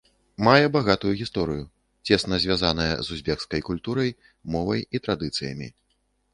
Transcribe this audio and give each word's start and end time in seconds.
Мае 0.45 0.69
багатую 0.75 1.11
гісторыю, 1.19 1.65
цесна 2.09 2.41
звязаная 2.47 2.89
з 3.09 3.19
узбекскай 3.19 3.61
культурай, 3.69 4.09
мовай 4.59 4.81
і 4.99 5.07
традыцыямі. 5.07 5.73